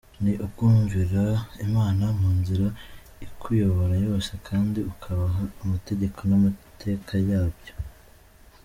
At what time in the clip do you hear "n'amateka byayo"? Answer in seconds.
6.29-7.71